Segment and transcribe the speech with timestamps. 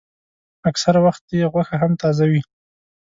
[0.69, 2.41] اکثره وخت یې غوښه هم تازه وي.